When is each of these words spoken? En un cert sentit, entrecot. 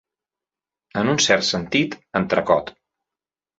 En 1.01 1.11
un 1.11 1.19
cert 1.27 1.47
sentit, 1.51 1.95
entrecot. 2.23 2.75